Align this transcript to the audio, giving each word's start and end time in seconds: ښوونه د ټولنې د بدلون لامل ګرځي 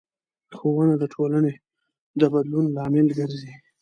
ښوونه 0.57 0.93
د 0.99 1.03
ټولنې 1.13 1.53
د 2.19 2.21
بدلون 2.33 2.65
لامل 2.75 3.07
ګرځي 3.19 3.51